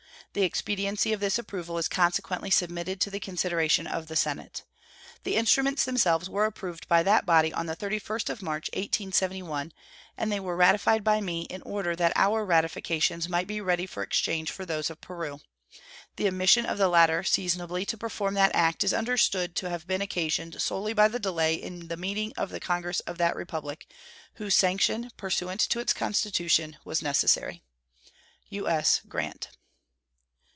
[0.33, 4.63] The expediency of this approval is consequently submitted to the consideration of the Senate.
[5.23, 9.73] The instruments themselves were approved by that body on the 31st of March, 1871,
[10.17, 14.03] and they were ratified by me in order that our ratifications might be ready for
[14.03, 15.41] exchange for those of Peru.
[16.15, 20.01] The omission of the latter seasonably to perform that act is understood to have been
[20.01, 23.85] occasioned solely by the delay in the meeting of the Congress of that Republic,
[24.35, 27.63] whose sanction, pursuant to its constitution, was necessary.
[28.47, 29.01] U.S.
[29.09, 29.49] GRANT.